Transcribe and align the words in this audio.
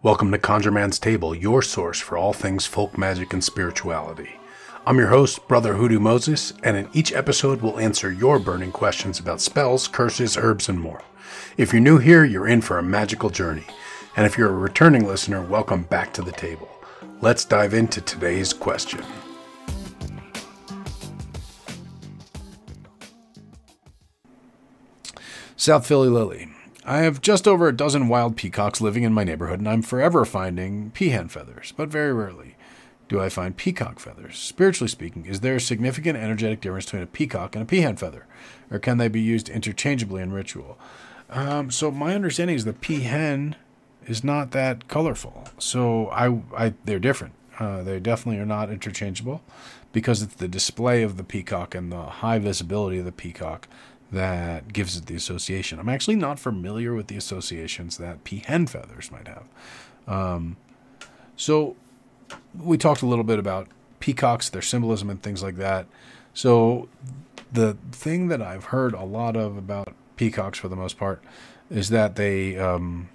Welcome 0.00 0.30
to 0.30 0.38
Conjure 0.38 0.70
Man's 0.70 1.00
Table, 1.00 1.34
your 1.34 1.60
source 1.60 1.98
for 1.98 2.16
all 2.16 2.32
things 2.32 2.64
folk 2.64 2.96
magic 2.96 3.32
and 3.32 3.42
spirituality. 3.42 4.30
I'm 4.86 4.96
your 4.96 5.08
host, 5.08 5.48
Brother 5.48 5.74
Hoodoo 5.74 5.98
Moses, 5.98 6.52
and 6.62 6.76
in 6.76 6.88
each 6.92 7.12
episode 7.12 7.60
we'll 7.60 7.80
answer 7.80 8.12
your 8.12 8.38
burning 8.38 8.70
questions 8.70 9.18
about 9.18 9.40
spells, 9.40 9.88
curses, 9.88 10.36
herbs, 10.36 10.68
and 10.68 10.78
more. 10.78 11.02
If 11.56 11.72
you're 11.72 11.82
new 11.82 11.98
here, 11.98 12.24
you're 12.24 12.46
in 12.46 12.60
for 12.60 12.78
a 12.78 12.82
magical 12.82 13.28
journey. 13.28 13.66
And 14.16 14.24
if 14.24 14.38
you're 14.38 14.50
a 14.50 14.56
returning 14.56 15.04
listener, 15.04 15.42
welcome 15.42 15.82
back 15.82 16.12
to 16.12 16.22
the 16.22 16.30
table. 16.30 16.68
Let's 17.20 17.44
dive 17.44 17.74
into 17.74 18.00
today's 18.00 18.52
question. 18.52 19.04
South 25.56 25.84
Philly 25.84 26.08
Lily. 26.08 26.50
I 26.88 27.00
have 27.00 27.20
just 27.20 27.46
over 27.46 27.68
a 27.68 27.76
dozen 27.76 28.08
wild 28.08 28.34
peacocks 28.34 28.80
living 28.80 29.02
in 29.02 29.12
my 29.12 29.22
neighborhood, 29.22 29.58
and 29.58 29.68
I'm 29.68 29.82
forever 29.82 30.24
finding 30.24 30.90
peahen 30.92 31.30
feathers, 31.30 31.74
but 31.76 31.90
very 31.90 32.14
rarely 32.14 32.56
do 33.10 33.20
I 33.20 33.28
find 33.28 33.54
peacock 33.54 33.98
feathers. 33.98 34.38
Spiritually 34.38 34.88
speaking, 34.88 35.26
is 35.26 35.40
there 35.40 35.56
a 35.56 35.60
significant 35.60 36.16
energetic 36.16 36.62
difference 36.62 36.86
between 36.86 37.02
a 37.02 37.06
peacock 37.06 37.54
and 37.54 37.62
a 37.62 37.66
peahen 37.66 37.98
feather, 37.98 38.24
or 38.70 38.78
can 38.78 38.96
they 38.96 39.08
be 39.08 39.20
used 39.20 39.50
interchangeably 39.50 40.22
in 40.22 40.32
ritual? 40.32 40.78
Um, 41.28 41.70
so 41.70 41.90
my 41.90 42.14
understanding 42.14 42.56
is 42.56 42.64
the 42.64 42.72
peahen 42.72 43.54
is 44.06 44.24
not 44.24 44.52
that 44.52 44.88
colorful, 44.88 45.44
so 45.58 46.06
I, 46.06 46.40
I 46.56 46.74
they're 46.86 46.98
different. 46.98 47.34
Uh, 47.58 47.82
they 47.82 48.00
definitely 48.00 48.40
are 48.40 48.46
not 48.46 48.70
interchangeable 48.70 49.42
because 49.92 50.22
it's 50.22 50.36
the 50.36 50.48
display 50.48 51.02
of 51.02 51.18
the 51.18 51.24
peacock 51.24 51.74
and 51.74 51.92
the 51.92 52.02
high 52.02 52.38
visibility 52.38 52.98
of 52.98 53.04
the 53.04 53.12
peacock 53.12 53.68
that 54.10 54.72
gives 54.72 54.96
it 54.96 55.06
the 55.06 55.14
association. 55.14 55.78
I'm 55.78 55.88
actually 55.88 56.16
not 56.16 56.38
familiar 56.38 56.94
with 56.94 57.08
the 57.08 57.16
associations 57.16 57.98
that 57.98 58.24
peahen 58.24 58.68
feathers 58.68 59.10
might 59.10 59.28
have. 59.28 59.48
Um, 60.06 60.56
so 61.36 61.76
we 62.58 62.78
talked 62.78 63.02
a 63.02 63.06
little 63.06 63.24
bit 63.24 63.38
about 63.38 63.68
peacocks, 64.00 64.48
their 64.48 64.62
symbolism, 64.62 65.10
and 65.10 65.22
things 65.22 65.42
like 65.42 65.56
that. 65.56 65.86
So 66.32 66.88
the 67.52 67.76
thing 67.92 68.28
that 68.28 68.40
I've 68.40 68.66
heard 68.66 68.94
a 68.94 69.04
lot 69.04 69.36
of 69.36 69.56
about 69.56 69.94
peacocks, 70.16 70.58
for 70.58 70.68
the 70.68 70.76
most 70.76 70.98
part, 70.98 71.22
is 71.70 71.90
that 71.90 72.16
they 72.16 72.56
um, 72.58 73.10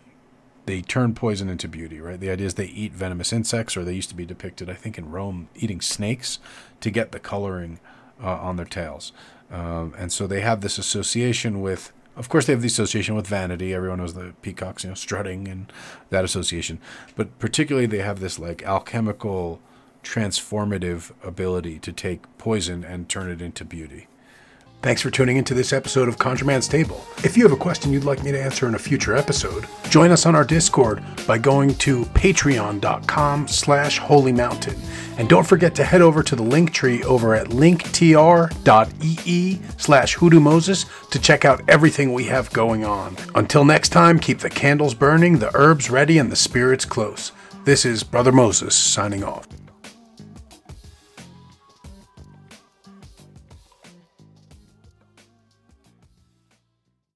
they 0.65 0.81
turn 0.81 1.13
poison 1.15 1.49
into 1.49 1.67
beauty. 1.67 1.99
Right? 1.99 2.19
The 2.19 2.29
idea 2.29 2.45
is 2.45 2.53
they 2.53 2.65
eat 2.65 2.93
venomous 2.93 3.33
insects, 3.33 3.75
or 3.75 3.83
they 3.83 3.93
used 3.93 4.09
to 4.09 4.15
be 4.15 4.25
depicted, 4.25 4.69
I 4.69 4.73
think, 4.73 4.97
in 4.97 5.09
Rome, 5.09 5.49
eating 5.55 5.81
snakes 5.81 6.39
to 6.81 6.91
get 6.91 7.11
the 7.11 7.19
coloring 7.19 7.79
uh, 8.21 8.37
on 8.37 8.57
their 8.57 8.65
tails. 8.65 9.11
Um, 9.53 9.93
and 9.97 10.11
so 10.11 10.25
they 10.25 10.41
have 10.41 10.61
this 10.61 10.79
association 10.79 11.61
with, 11.61 11.93
of 12.17 12.27
course, 12.27 12.47
they 12.47 12.53
have 12.53 12.61
the 12.63 12.67
association 12.67 13.15
with 13.15 13.27
vanity. 13.27 13.73
Everyone 13.73 13.99
knows 13.99 14.15
the 14.15 14.33
peacocks, 14.41 14.83
you 14.83 14.89
know, 14.89 14.95
strutting 14.95 15.47
and 15.47 15.71
that 16.09 16.25
association. 16.25 16.79
But 17.15 17.37
particularly, 17.37 17.85
they 17.85 17.99
have 17.99 18.19
this 18.19 18.39
like 18.39 18.63
alchemical, 18.63 19.61
transformative 20.03 21.11
ability 21.23 21.77
to 21.79 21.91
take 21.91 22.21
poison 22.39 22.83
and 22.83 23.07
turn 23.07 23.29
it 23.29 23.41
into 23.41 23.63
beauty. 23.63 24.07
Thanks 24.83 25.01
for 25.01 25.09
tuning 25.09 25.37
into 25.37 25.53
this 25.53 25.71
episode 25.71 26.09
of 26.09 26.17
Conjure 26.19 26.43
Man's 26.43 26.67
Table. 26.67 27.05
If 27.23 27.37
you 27.37 27.43
have 27.43 27.53
a 27.53 27.55
question 27.55 27.93
you'd 27.93 28.03
like 28.03 28.21
me 28.21 28.33
to 28.33 28.41
answer 28.41 28.67
in 28.67 28.75
a 28.75 28.79
future 28.79 29.15
episode, 29.15 29.65
join 29.89 30.11
us 30.11 30.25
on 30.25 30.35
our 30.35 30.43
Discord 30.43 31.01
by 31.25 31.37
going 31.37 31.73
to 31.75 32.03
patreon.com 32.07 33.47
slash 33.47 33.97
holy 33.99 34.33
mountain. 34.33 34.75
And 35.17 35.29
don't 35.29 35.47
forget 35.47 35.73
to 35.75 35.85
head 35.85 36.01
over 36.01 36.21
to 36.23 36.35
the 36.35 36.43
link 36.43 36.73
tree 36.73 37.01
over 37.03 37.33
at 37.33 37.47
linktr.ee 37.47 37.89
slash 39.77 40.15
hoodoo 40.15 40.41
to 40.41 41.19
check 41.19 41.45
out 41.45 41.61
everything 41.69 42.11
we 42.11 42.25
have 42.25 42.51
going 42.51 42.83
on. 42.83 43.15
Until 43.35 43.63
next 43.63 43.89
time, 43.89 44.19
keep 44.19 44.39
the 44.39 44.49
candles 44.49 44.95
burning, 44.95 45.39
the 45.39 45.55
herbs 45.55 45.89
ready, 45.89 46.17
and 46.17 46.29
the 46.29 46.35
spirits 46.35 46.83
close. 46.83 47.31
This 47.63 47.85
is 47.85 48.03
Brother 48.03 48.33
Moses 48.33 48.75
signing 48.75 49.23
off. 49.23 49.47